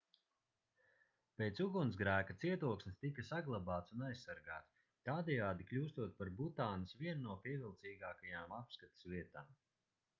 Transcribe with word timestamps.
pēc 1.39 1.59
ugunsgrēka 1.65 2.35
cietoksnis 2.43 2.95
tika 3.03 3.25
saglabāts 3.27 3.93
un 3.97 4.01
aizsargāts 4.07 4.71
tādējādi 5.09 5.67
kļūstot 5.73 6.15
par 6.21 6.31
butānas 6.39 6.95
vienu 7.03 7.27
no 7.27 7.35
pievilcīgākajām 7.45 8.57
apskates 8.61 9.07
vietām 9.15 9.53